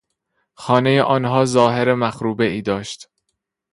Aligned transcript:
خانهی 0.53 0.99
آنها 0.99 1.45
ظاهر 1.45 1.93
مخروبهای 1.93 2.61
داشت. 2.61 3.09